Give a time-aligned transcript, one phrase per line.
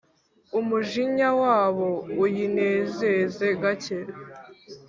[0.59, 1.89] Umujinya wabo
[2.23, 3.97] uyinezeze gake